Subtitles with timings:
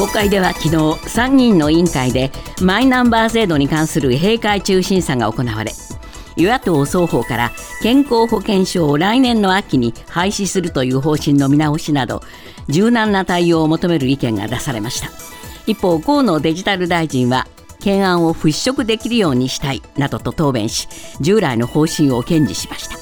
[0.00, 5.72] 国会では昨日参議院の委員会でマイナンバー制度に関する閉会中審査が行われ
[6.36, 7.50] 与野党双方から
[7.82, 12.22] 健康保険証を来年の秋に廃止するという方針の見直しなど
[12.68, 15.10] 柔軟な対応を求める意見が出されました。
[15.66, 17.46] 一方河野デジタル大臣は
[17.80, 20.88] 懸案を払拭できるようにしたいなどと答弁し
[21.20, 22.96] 従来の方針を堅持しました。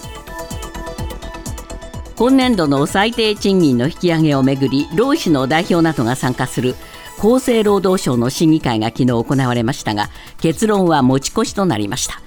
[2.16, 6.74] 今年度の最低賃金の引き上げをめぐり労使の代表などが参加する
[7.18, 10.08] 厚生労働省の審議会が昨日行われましたが
[10.40, 12.20] 結論は持ち越しとなりました。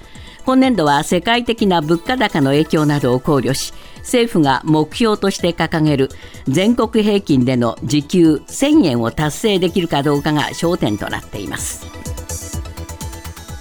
[0.44, 6.08] 今年度は世界的な物価高の影響などを考慮し政府が目標として掲げる
[6.48, 11.86] 全国平均での時給1000円を達成できるかどうかが焦点となっています。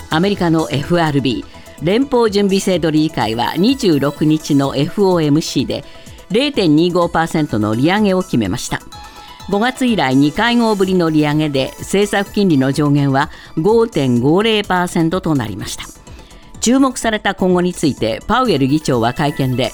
[0.09, 1.45] アメリカの FRB
[1.84, 5.84] 連邦準備制度理事会は26日の FOMC で
[6.31, 8.81] 0.25%の利上げを決めました。
[9.50, 15.84] 5月以来2会合ぶりの利上げで政策金利の上限は5.50%となりました。
[16.59, 19.72] 注目された今後についてパウエル議長は会見で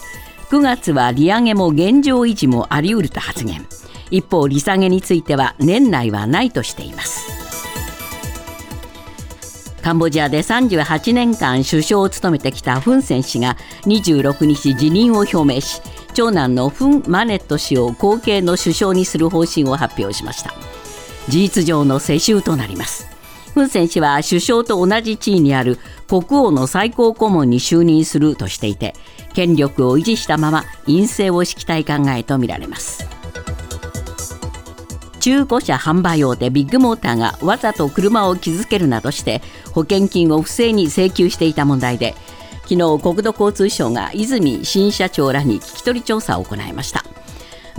[0.50, 3.66] 9月は利上げも現状維持もあり得ると発言。
[4.10, 7.28] 一方利下げについては年内はないとしています。
[9.84, 15.82] カンボジアで38年間首相を務めてきたフン・セン氏が26日辞任を表明し
[16.18, 20.52] 長男のフン・マネット氏を後継の首相にする方針を発表しました。
[21.28, 23.08] 事実上の世襲となります。
[23.54, 28.96] フン・セン氏は首相と同じ地位にある国王の最高顧問に就任するとしていて
[29.36, 33.08] 権力を維持したまま陰性を敷きたい考えとみられます。
[35.20, 42.16] 中古車販売大手ビッグモーターがわざと車を傷つけるなどして保険金を不正に請求していた問題で
[42.68, 47.06] 昨日国土交通省が泉新社長らに聞き取り調査を行いました。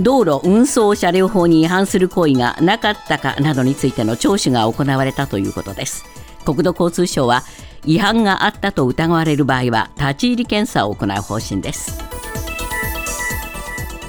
[0.00, 6.04] 道路運送車両法に違反する行為がなかったかなどについての聴取が行われたということです。
[6.46, 7.42] 国土交通省は
[7.84, 11.98] 違反があったと疑われる場合は立ち入り検査を行う方針です。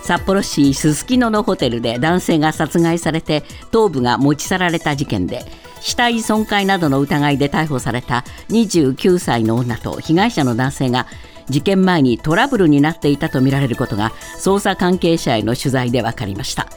[0.03, 5.43] 札幌市すすきののホテルで男性が殺害されて頭部が持ち去られた事件で
[5.81, 11.07] 死体損壊などの疑いで逮捕された29歳の女と被害者の男性が
[11.49, 16.67] 事件前にトラブルになっていたとみられることが捜査関係者への取材で分かりました。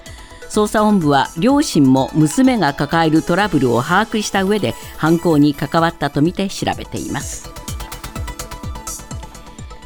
[0.49, 7.51] 捜査本部は両親も娘が抱えるトラブルを把握した上で犯行に関わったとみて調べています。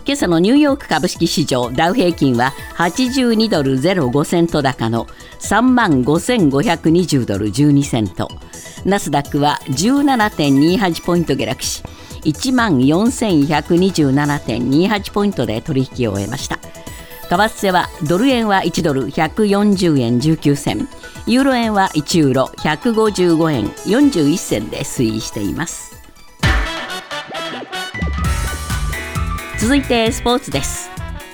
[0.04, 5.06] 今朝のニューヨーク株式市場ダウ平均は82ドル05セント高の
[5.41, 8.28] 3万5520ドル12セント。
[8.86, 11.82] ナスダックは17.28ポイント下落し
[12.22, 16.60] 1万4127.28ポイントで取引を終えました。
[17.28, 20.88] 為替はドル円は1ドル140円19銭。
[21.26, 25.97] ユーロ円は1ユーロ155円41銭で推移しています。
[29.58, 30.88] 続いてスポーツです。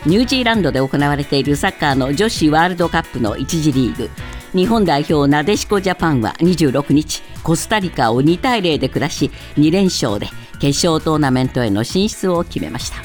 [0.06, 4.08] ニュージーランドで行われているサッカーの女子ワールドカップの1次リーグ。
[4.54, 10.28] 日本代表なでしこジャパンは26日コスタリカを2対0で下し2連勝で
[10.60, 12.98] 決勝トーナメントへの進出を決めました。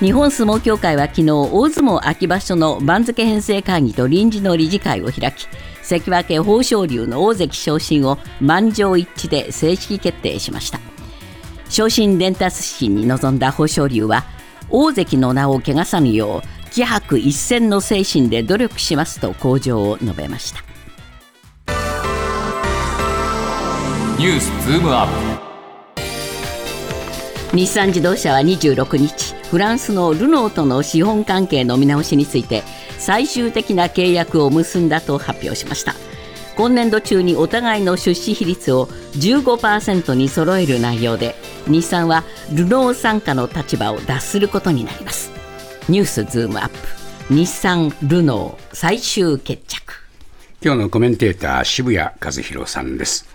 [0.00, 5.46] 日本相撲協会は昨日大相撲秋場所の番付編成会議と臨時の理事会を開き
[5.80, 10.80] 関脇豊昇龍の大関昇進を満場一致で正式決定しました。
[11.68, 14.24] 昇進伝達式に臨んだ豊昇龍は
[14.70, 20.62] 大関の名を汚さぬよう気迫一閃の精神で努力しますと向上を述べました。
[24.18, 25.06] ニュースズームアッ
[27.50, 27.56] プ。
[27.56, 32.62] 日産自動車は26日フランスのルノーとの資本関係の見直しについて
[32.98, 35.94] 最終的な契約を結んだと発表しました。
[36.56, 41.34] 今年度中にお互いの出資比率を15%に揃える内容で
[41.66, 45.31] 日産はルノー傘下の立場を脱することになります
[45.88, 47.34] ニュースズームアップ。
[47.34, 49.94] 日産ルノー最終決着。
[50.64, 53.26] 今日のコメンテーター渋谷和弘さんです。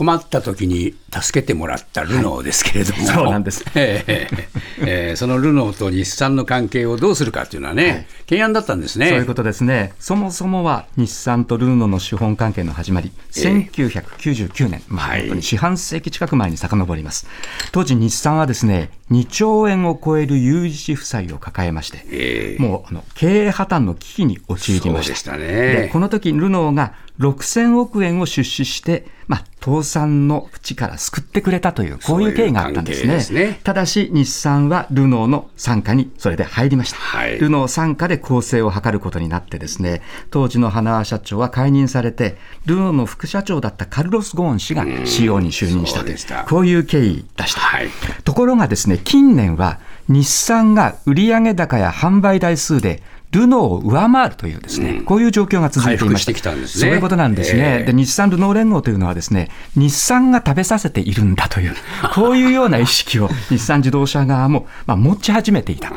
[0.00, 4.48] 困った時に助けてもらったルノーですけれども、はい、そうなんです、 えー
[4.78, 9.10] えー、そのルノーと日産の関係をどうするかというのはね、はい、懸案だったんですね。
[9.10, 17.26] そういうことですね、そもそもは日産とルノーの資本関係の始まり、えー、1999年、まあ、本当に四半世紀近く前に遡ります、
[17.70, 25.36] 当時、日産はですね2兆円を超える有事負債を抱えまして、えー、もうあの経営破綻の危機に陥りました。
[25.36, 25.46] で、
[25.82, 33.20] ね、この時ルノーが6000億円を出資して、まあ、倒産の淵から救ってくれたという、こういう経緯があったんですね。
[33.20, 36.96] すねただし、日産はルノーの傘下にそれで入りました。
[36.96, 40.00] はいルノー傘下で構成を図ることになってですね、
[40.30, 47.60] 当時の花輪社長は解任されて、ルノーの副社長だったカルロス・ゴーン氏が CEO に就任したというそうこういう経緯でした。
[47.60, 47.90] はい
[48.24, 49.78] ところがですね、近年は
[50.08, 53.02] 日産が売上高や販売台数で
[53.32, 56.80] ルノーを上回るというですね、こういう状況が続いていましてきたんですね。
[56.80, 57.78] そういうことなんですね。
[57.80, 57.84] ええ。
[57.84, 61.74] で、日産ルノー連合というのはですね、日産が食べさせているんだという、
[62.14, 65.92] こういうような意識を日産自動車側も、まあ、持ち始めていた。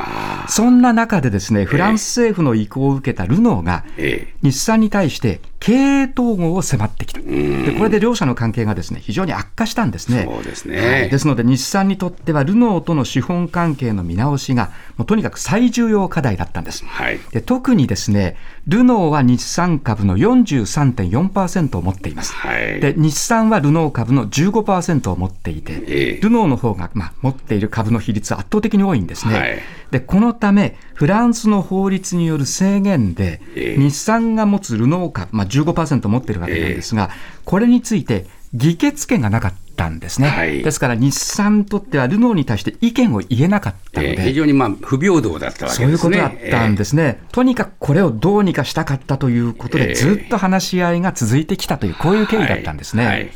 [0.48, 4.34] そんな中でですね、フランス政府の意向を受けたルノーが、ええ。
[4.44, 7.21] 日産に対して経営統合を迫ってきた。
[7.21, 10.27] で、これで両者の関係がですね、非常に悪化したんですね。
[10.30, 16.83] そうですねはいですので、日産にとってはルノーとの資本関係の見直しが、もうとにかく最重要課題だったんです。
[16.86, 18.36] はいで特にですね、
[18.68, 22.33] ルノーは日産株の43.4%を持っています。
[22.33, 29.33] はいで日産はルノー株の15%を持っていて、ええルノーの方が、まあ、持っている株の比率は圧倒的に多いんですね。
[29.33, 29.60] はい
[29.94, 37.10] でこのため、フランスの法律による制限で、ええ日産が持つルノー株、まあ、15%持っているわけなんですが、
[37.46, 40.28] これについて議決権がなかったんですね。
[40.28, 45.86] はいですから、日産にとってはルノーに対して意見を言えなかったので、えー非常にまあ不平等だったわけですね。
[45.86, 53.06] そういうことだったんですね、とにかくこれをどうにかしたかったということで、ええずっと話し合いが続いてきたという、こういう経緯だったんですね。
[53.06, 53.32] はいはい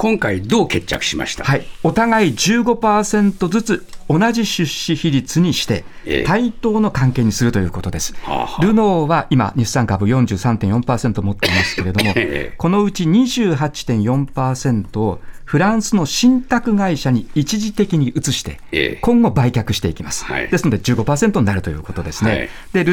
[0.00, 1.44] 今回どう決着しました？
[1.44, 6.24] はい、お互い15%ずつ同じ出資比率にしてええ。
[6.24, 8.14] 対等の関係にするということです。
[8.22, 8.64] はあはあ。
[8.64, 20.24] ルノーは今、日産株43.4%持っていますけれども ええ、このうち28.4%をフランスの信託会社に一時的に移してええ、今後売却していきます。
[20.24, 20.48] はい。
[20.48, 22.30] ですので15%になるということですね。
[22.30, 22.48] はい。
[22.72, 22.84] で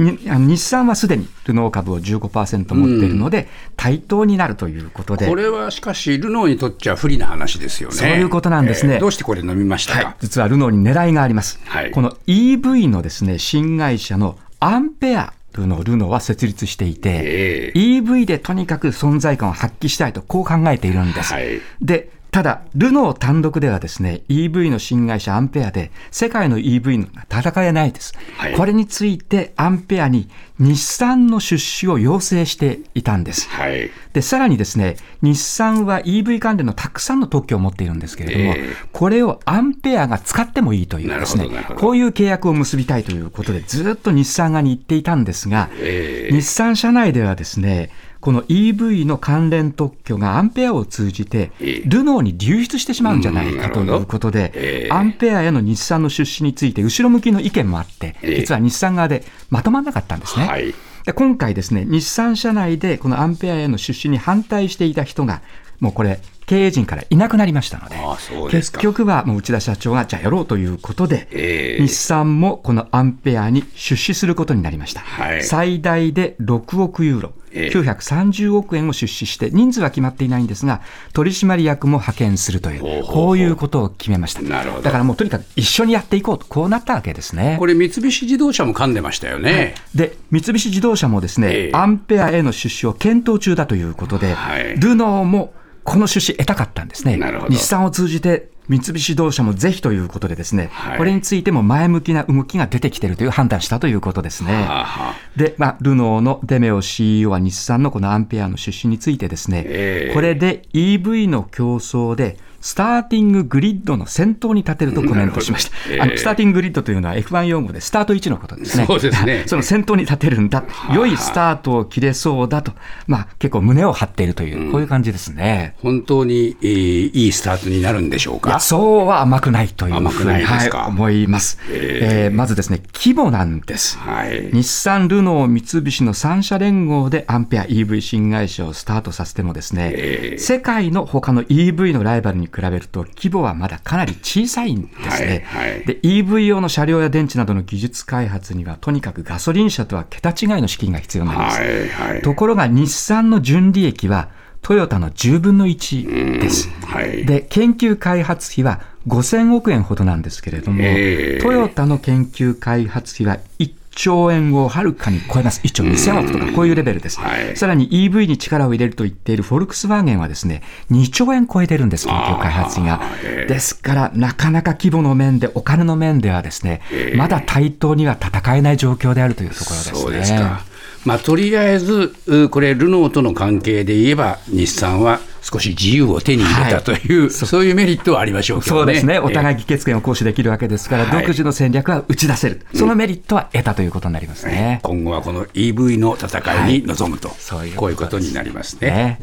[0.00, 5.28] 日産はすでにルノー株を15%持っているので、対等になるということで。
[5.28, 7.94] これはしかし、ルノーにとっちゃ不利な話ですよね。
[7.94, 11.60] そういうことなんですねえーどうしてこれ飲みましたか、はい、実はルノーに狙いがあります。
[11.64, 21.32] はいこの EV のですね、新会社のアンペアというのをルノーは設立していて、え EV でとにかく存在感を発揮したいと、こう考えているんです。
[21.32, 28.14] はいで、ただ、ルノー単独ではですね、EV の新会社アンペアで、世界の EV の戦えないです。
[28.36, 30.28] はいこれについてアンペアに
[30.58, 33.48] 日産の出資を要請していたんです。
[33.48, 33.90] はい。
[34.12, 41.48] で、さらにですね、日産は EV 関連のたくさんの特許を持っているんですけれども、ええこれをアンペアが使ってもいいというですね
[41.78, 47.90] こういう契約を結びたいということで、ずっと日産側に言っていたんですが、ええ日産社内ではですね、
[48.20, 60.46] この EV の関連特許がアンペアを通じてええ、ルノーに流出してしまうんじゃないかということで、ええアンペアへの日産の出資について後ろ向きの意見もあって、ええ実は日産側でまとまらなかったんですね。
[60.46, 60.74] はい。
[61.04, 65.40] で今回ですね、日産社内でこのアンペアへの出資に反対していた人が、
[65.80, 66.20] もうこれ、
[66.50, 71.80] 経営陣からいなくなりましたので、です結か局はもう内田社長がじゃあやろうということで、ええ。
[71.80, 74.98] 日産もこのアンペアに出資することになりました。
[74.98, 75.44] はい。
[75.44, 77.78] 最大で6億ユーロ、ええ。
[77.78, 80.80] 930億円を出資して、人数は決まっていないんですが、
[81.12, 84.42] 取締役も派遣するという、こういうことを決めました。
[84.42, 84.82] なるほど。
[84.82, 87.58] だからもうとにかく一緒にやっていこうと、こうなったわけですね。
[87.60, 89.76] これ、三菱自動車も噛んでましたよね。
[89.94, 91.76] で三菱自動車もですね、ええ。
[91.76, 94.74] アンペアへの出資を検討中だということで、はい。
[94.80, 97.18] ルノーもこの出資得たかったんですね。
[97.48, 104.52] 日産を通じて三菱自動車もぜひということでですね、はいこれについても前向きな動きが出てきているという判断したということですね。
[104.52, 115.76] はあはあで、まあ、ルノーのデメオ CEO は日産のこのアンペアの出資についてですね、ええこれで EV の競争で、スターティンググリッドの先頭に立てるとコメントしました。
[115.90, 118.86] ええあのスターティンググリッドというのは F1 用語でスタート位置のことですね。
[118.86, 120.64] そうですねその先頭に立てるんだ。
[120.94, 122.72] 良いスタートを切れそうだと、
[123.06, 125.74] まあ、結構胸を張っているという、こういう感じですね。
[125.78, 128.60] 本当に、えーいいスタートになるんでしょうか？
[128.60, 131.58] そうは甘くないというふうにはい、思います。
[131.70, 133.98] えーまずですね、規模なんです。
[133.98, 134.50] はい。
[134.52, 145.44] 日産、ルノー、三菱の3社連合でアンペア EV 新会社をスタートさせてもですね、ええ世界の他の EV のライバルに比べると規模はまだかなり小さいんですね。
[145.46, 151.60] はいはいで EV 用の車両や電池などの技術開発にはとにかくガソリン車とは桁違いの資金が必要になります。
[151.60, 151.88] はい。
[151.88, 152.22] はい。
[152.22, 154.28] ところが日産の純利益は
[154.62, 156.68] トヨタの10分の1です。
[156.84, 157.24] はい。
[157.24, 165.60] で、研究開発費は5000億円ほどなんですけれども、ええトヨタの研究開発費は1兆円をはるかに超えます。
[165.62, 167.20] 1兆2000億とか、こういうレベルです。
[167.20, 173.00] はいさらに EV に力を入れると言っているフォルクスワーゲンはですね、2兆円超えてるんです、研究開発費が
[173.48, 179.98] ですから、なかなか規模の面で、お金の面ではですね、ええまだ対等には戦えない状況であるというところですね。
[179.98, 180.64] そうですか。
[181.04, 188.80] まあ、とりあえず、うこれ、ルノーとの関係で言えば、日産は少し自由を手に入れたという、はい、そういうメリットはありましょうけどね。
[188.80, 189.18] そうですね。
[189.18, 192.66] お互い議決権を行使できるわけですから、独自の戦略は打ち出せる。
[192.74, 194.80] そのメリットは得たということになりますね。
[194.82, 198.88] 今後はこの EV の戦いに臨むと、そういうこういうことになりますね。
[198.90, 199.20] ね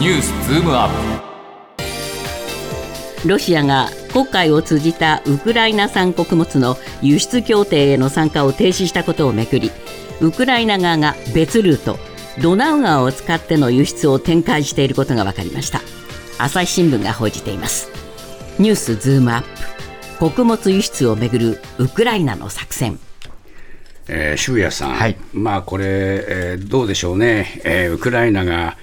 [0.00, 0.90] ニュースズームアッ
[3.22, 9.70] プロシアが黒海を通じたウクライナ産穀物の輸出協定への参加を停止したことをめぐり
[10.20, 11.98] ウクライナ側が別ルート
[12.42, 15.80] ドナウ川を使っての輸出を展開していることが分かりました。
[16.38, 17.90] 朝日新聞が報じています。
[18.58, 19.48] ニュースズームアップ。
[20.18, 22.98] 穀物輸出をめぐるウクライナの作戦。
[24.08, 28.76] えー、渋谷さん、はい、まあこれ、えー、どうでしょうね、えー、ウクライナが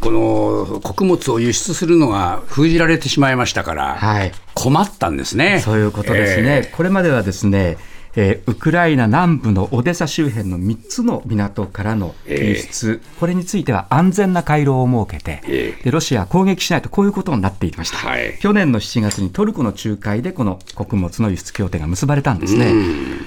[0.00, 5.60] この穀物を輸出するのが封じられてしまいましたから、はい、困ったんですね。
[5.60, 7.76] そういうことですね、えー、これまではですね
[8.16, 22.72] えー、ウクライナ南部のオデサ周辺の3つの港からの輸出、えー、これについては安全な回廊を設けて、えー、でロシアは攻撃しないとこういうことになっていました、はい、去年の7月にトルコの仲介でこの穀物の輸出協定が結ばれたんですね。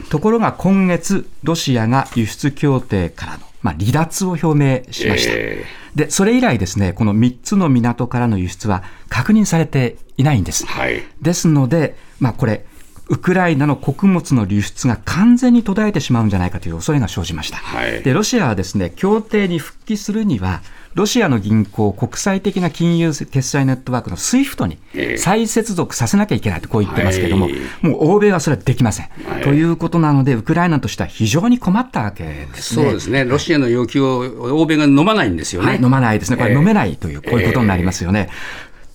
[0.10, 12.66] ところが今月、ロシアが輸出協定からのまあ、離脱を表明しました、えー、でそれ以来ですねこの3つの港からの輸出は確認されていないんです、はい、ですので、まあ、これ
[13.10, 17.58] ウクライナの穀物の流出が完全に途絶えてしまうんじゃないかという恐れが生じました。
[17.58, 20.62] はい、でロシアはですね協定に復帰するには
[20.96, 32.84] ロシアの銀行、国際的な金融決済ネットワークの SWIFT に再接続させなきゃいけないとこう言ってますけれども、はい、もう欧米はそれはできません、はい、ということなので、ウクライナとしては非常に困ったわけですね。
[32.84, 35.80] そうですね、ロシアの要求を欧米が飲まないんですよね。
[35.82, 38.30] 飲まないですね、これ飲めないという、こういうことになりますよね。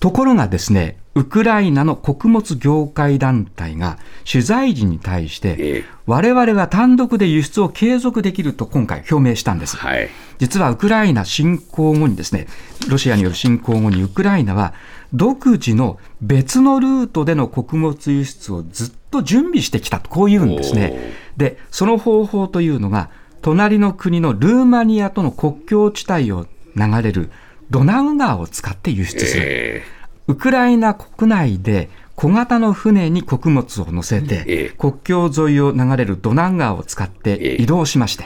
[0.01, 3.97] ところがですね、ウクライナの穀物業界団体が
[4.29, 9.77] 取材時に対して、我々は単独で輸出を継続できると今回表明したんです。
[9.77, 12.47] はい、実はウクライナ侵攻後にですね、
[12.89, 14.73] ロシアによる侵攻後にウクライナは
[15.13, 21.13] 独自の別のルートでの穀物輸出をずっと準備してきたと、こう言うんですね。
[21.37, 23.09] で、その方法というのが、
[23.41, 26.45] 隣の国のルーマニアとの国境地帯を
[26.75, 27.29] 流れる
[27.69, 29.43] ドナウ川を使って輸出する。
[29.45, 29.95] えー
[30.27, 38.25] ウクライナ国内で小型の船に穀物を乗せて、国境沿いを流れるドナン川を使って移動しまして、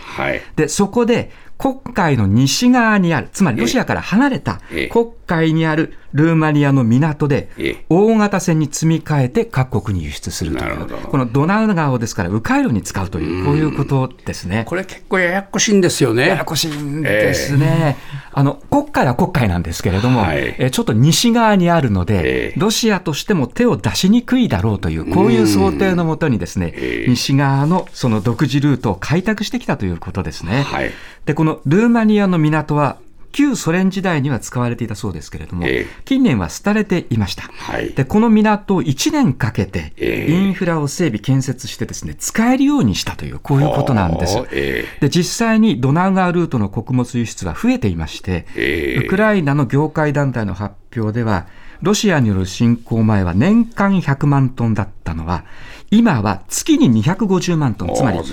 [0.56, 4.62] でそこで黒海の西側にある、つまりロシアから離れた
[4.92, 7.50] 黒海にあるルーマニアの港で、
[7.89, 14.63] 大型船に積み替えて各国に輸出するという、このドナウ川をですから、迂回路に使うという、こういうことですね。
[14.68, 16.30] これ結構ややこしいんですよね。
[16.30, 17.98] ややこしいんですね。
[18.00, 26.74] えー、あの黒海は黒海なんですけれども、はい、えちょっと西側にあるので、ロシアとしても手を出しにくいだろうという、こういう想定のもとにですね、
[27.08, 30.63] 西側のその独自ルートを開拓してきたということですね。
[30.63, 30.92] はい。
[31.25, 32.98] で、このルーマニアの港は
[33.32, 51.48] 旧ソ連時代には使われていたそうですけれども、えー、近年は廃れていました、はい、でこの港を1年かけてインフラを整備建設してですね使えるようにしたというこういうことなんです、えー、で実際にドナウ川ルートの穀物輸出は増えていまして、えー、ウクライナの業界団体の発表では
[51.82, 55.46] ロシアによる侵攻前は年間100万トンだったのは、
[55.91, 58.27] 今は月に250万トン、つまり、はい、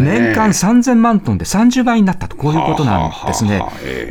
[0.00, 3.62] 年間3000万トンで30倍になったと、こういうことなんですね。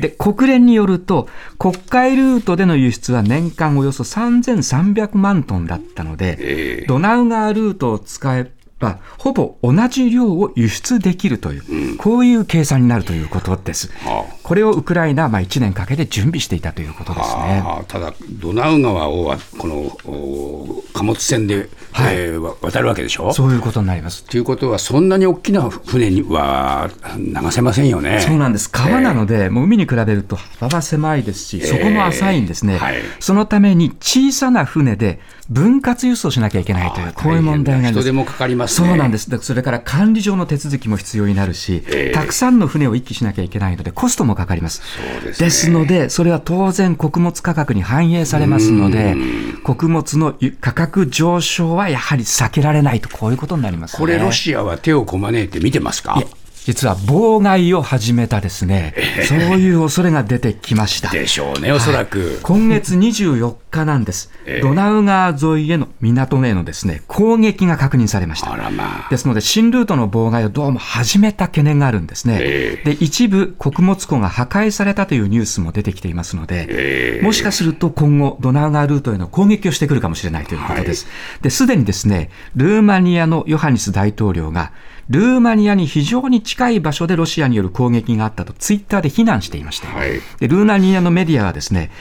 [0.01, 13.91] で、国連によると、国会ルートでの輸出は年間およそ3300万トンだったので、ドナウ川ルートを使えはほぼ同じ量を輸出できるという、うん、こういう計算になるということです。
[14.05, 17.61] はあ、これをウクライナはまあ1年かけて準備していたということですね。
[17.61, 23.33] はあ、ただ、ドナウ川をこの貨物船で、はい、えー、渡るわけでしょ？
[23.33, 24.23] そういうことになります。
[24.23, 28.19] ということは、そんなに大きな船には流せませんよね。
[28.21, 28.69] そうなんです。
[28.69, 32.75] 川なので、えー、もう海に比べると幅は狭いですし、そこも浅いんですね。
[32.75, 35.19] えーはい、そのために小さな船で
[35.49, 37.91] 分割輸送しなきゃいけないという、こういう問題が。
[37.91, 39.29] 人手もかかります、ね、そうなんです。
[39.41, 44.81] それから管理上の手続きも必要になるし、えー、たくさんの船を一気しなきゃいけないので、コストもかかります。
[45.23, 49.15] です、ね,、ですので、それは当然穀物価格に反映されますので、
[49.63, 56.21] 穀物の価格上昇はやはり避けられないと、こういうことになります、ね、これ、ロシアは手をこまねいて見てますか？
[56.65, 58.93] 実は妨害を始めたですね、
[59.29, 61.09] そういう恐れが出てきました。
[61.09, 62.19] でしょうね、おそらく。
[62.19, 64.31] はい、今月24日なんです。
[64.61, 68.55] ドナウ川沿いへの港へのですね、攻撃が確認されました。
[68.71, 72.39] まあ、ですので、新ルートの妨害をどうも始めた懸念があるんですね。
[72.83, 81.05] で、一部穀物庫が破壊されたというニュースも出てきていますので、もしかすると今後、ドナウ川ルートへの攻撃をしてくるかもしれないということです。
[81.05, 84.71] はい、で、すでにですね、ルーマニアのヨハニス大統領が、
[85.09, 91.91] ルーマニアに非常に近い場所でロシアによる攻撃があったとツイッターで非難していまして、はい、でルーマニアのメディアはですね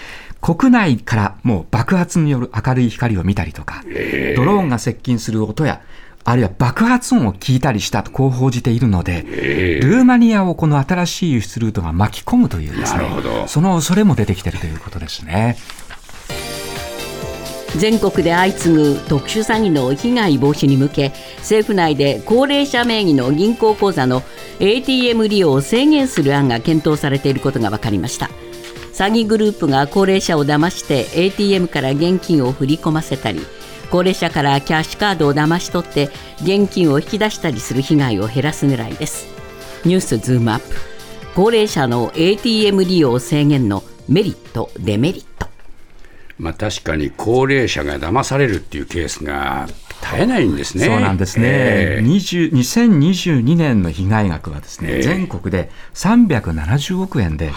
[0.47, 3.83] 国内からもう爆発による明るい光を見たりとか、
[4.37, 5.81] ドローンが接近する音や
[6.23, 9.23] あるいは爆発音を聞いたりしたとこう報じているので、
[9.83, 13.09] ルーマニアをこの新しい輸出ルートが巻き込むというですね、
[13.49, 15.57] その恐れも出てきているということですね。
[17.77, 24.23] 全国で相次ぐ特殊詐欺の被害防止に向け政府内で高齢者名義の銀行口座の
[24.61, 28.31] ATM 利用を制限する案が検討されていることが分かりました
[28.97, 33.41] 詐欺グループが高齢者を騙して ATM から現金を振り込ませたり
[33.91, 36.09] 高齢者からキャッシュカードを騙し取って
[36.41, 39.27] 現金を引き出したりする被害を減らす狙いです。
[39.85, 40.65] ニュースズームアップ。
[41.35, 45.47] 高齢者の ATM 利用制限のメリットデメリット。
[46.39, 49.69] まあ確かに高齢者が騙されるっていうケースが
[50.13, 50.85] 絶えないんですね。
[50.87, 51.47] そうなんですね。
[51.49, 57.53] えー、2022年の被害額はですね、えー、全国で370億円で、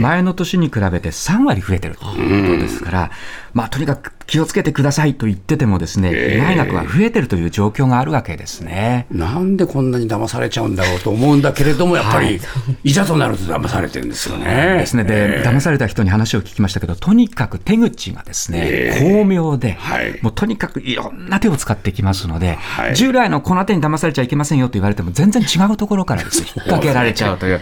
[0.00, 3.10] 前の年に比べて3割増えてるということですから、
[3.56, 9.06] まあとにかく気をつけてくださいと言っててもですね、被害額は増えてるという状況があるわけですね。
[9.10, 12.38] なんでこんなに騙されちゃうんだろうと思うんだけれども、やっぱり、
[12.84, 14.76] い、ざとなると騙されてるんですよね。
[14.80, 15.04] ですね。
[15.04, 19.78] で、騙された人に話を聞きましたけど、とにかく手口がですね、巧妙で、
[20.20, 22.58] もうとにかくいろんな手を使ってきますので、
[22.94, 27.60] 従来のこの手に騙されちゃいけませんよと言われても、全然違うところからですね、引っ掛けられちゃうという。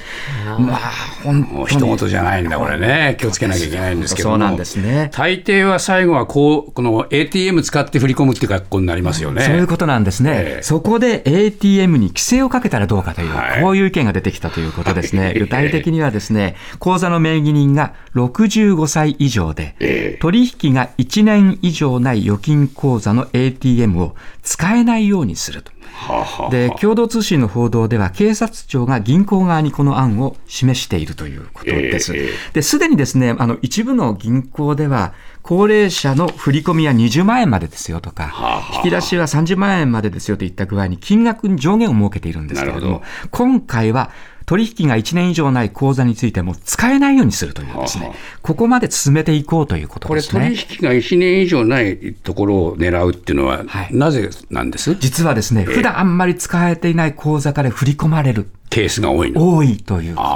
[0.58, 0.78] まあ、
[1.22, 1.66] 本当に。
[1.66, 3.16] 一言じゃないんだ、これね。
[3.20, 5.10] 気をつけなきゃいけないんですけどそうなんですね。
[5.12, 9.42] 大抵は最後はこう、この ATM 使って振り込むっていう格好になりますよね。
[9.42, 10.30] そういうことなんですね。
[10.34, 15.34] えー、そこで ATM に規制をかけたらどうかという、はい、こういう意見が出てきたということですね。
[15.38, 25.74] 具体的にはですね、口座の名義人が65歳以上で、えー、取引が1年以上ない預金口座の ATM を使えないようにすると。
[26.50, 32.12] で共同通信の報道では警察庁が銀行側にこの案を示しているということです。
[32.52, 44.10] ですでにですねあの一部の銀行では高齢者の振り込みは20万円までですよとか、引き出しは30万円までですよといった具合に金額に上限を設けているんですけれども、今回は
[44.46, 50.44] 取引が1年以上ない口座についても使えないようにするというですね、はあ、ここまで進めていこうということですね。
[50.44, 54.94] これ、取引が1年以上ないところを狙うっていうのは、はい、なぜなんです？
[54.94, 58.48] 実はですね、えー、普段あんまり使えていない口座から振り込まれる。
[58.74, 60.28] ケースが多い多いということ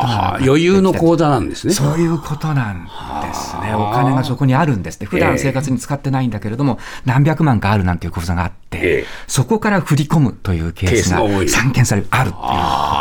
[0.45, 1.73] 余裕の口座なんですね。
[1.73, 3.75] そういうことなんですね。
[3.75, 5.09] お金がそこにあるんですね。
[5.09, 12.45] 普段生活に使ってないんだけれども、何百万かあるなんていう口座があって、そこから振り込むというケースが散見される、あるっていうこ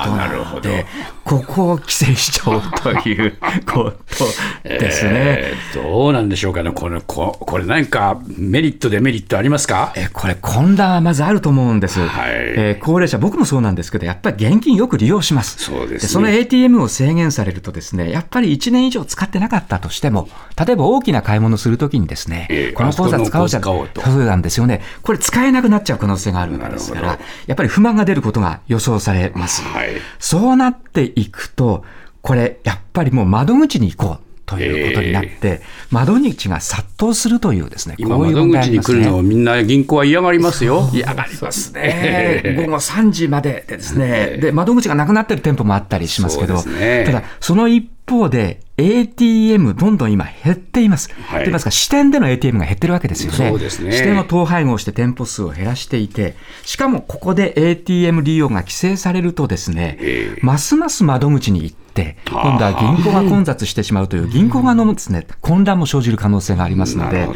[0.10, 0.86] となので、
[1.24, 3.38] ここを規制しちゃおうという
[3.72, 4.26] こと
[4.64, 5.12] ですね。
[5.14, 9.94] えー、どうなんでしょうかね、これ、ここれ何かメリット、デメリットありますか？
[9.96, 12.32] えこれ、混乱はまずあると思うんです、はい。
[12.32, 15.64] えー、高齢者、僕もそうなんですけど、やっぱり現金よく利用します。
[15.64, 23.72] そうです、ね、その ATM を制限されるとですね、やっぱり1年以上使ってなかったとしても、例えば大きな買い物するときにですね、えー、この口座使おうじゃそ
[24.12, 24.82] うなんですよね。
[25.04, 29.62] これ使えなくなっちゃう可能性があるわけですから、やっぱり不満が出ることが予想されます。
[29.64, 31.84] はい、そうなっていくと、
[32.22, 34.27] これ、やっぱりもう窓口に行こう。
[34.48, 40.90] ということになって、窓口が殺到するというですね、今、こういう窓口に来るのをみんな銀行は嫌がりますよ。
[40.94, 42.56] 嫌がりますね。
[42.58, 51.12] 午後3時まででですね、で、窓口がなくなってる店舗もあったりしますけど、ね、ただ、その一方で、ATM どんどん今減っています。
[51.12, 53.50] はい、と言いますか、支店での ATM が減ってるわけですよね。
[53.50, 53.92] そうですね。
[53.92, 67.28] 支店を統廃合して店舗数を減らしていて、しかもここで ATM 利用が規制されるとですね、えー、ますます窓口に行って、今度は銀行が混雑してしまうという銀行側のですね、混乱も生じる可能性がありますので、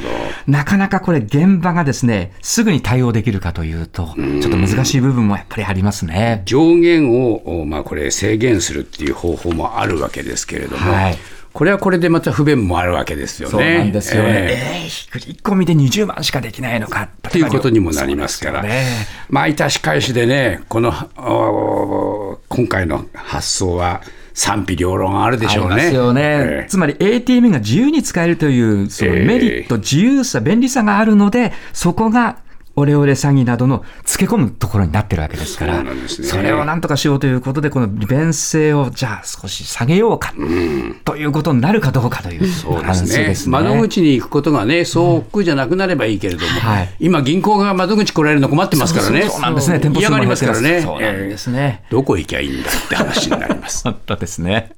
[0.45, 6.43] なかなかこれ現場がですね、すぐに対応できるかというと、ちょっと難しい部分もやっぱりありますね。
[6.45, 11.17] 上限を、まあこれ制限するっていう方法もあるわけですけれども、はい。
[11.53, 13.51] これはこれでまた不便もあるわけですよね。
[13.51, 14.23] そうなんですよ。
[14.23, 14.29] ね。
[14.31, 14.87] え。
[14.87, 18.85] ー、振り込みで20万しかできないのかっていうことにもなりますから、ね、
[19.29, 24.01] まあ、いたし返しでね、この今回の発想は、
[24.33, 25.75] 賛否両論あるでしょうね。
[25.75, 32.37] ですよね、えー、つまり ATM が自由に使えるというそのメリット、自由さ、便利さがあるので、そこが
[32.75, 42.93] オレオレ詐欺などのつけ込むところになってるわけですから、そ、ね,、それをなんとかしようということで、この利便性をじゃあ少し下げようか、うん、ということになるかどうかというそうで
[43.35, 53.83] すね、窓口に行くことがね、そう億じゃなくなればいいけれども、うんはい、今、銀行が窓口来られるの困ってますからね、そうなんですね、店舗嫌がりますからね、そうなんですね、えー、どこ行きゃいいんだって話になります。
[53.85, 54.71] 本当ですね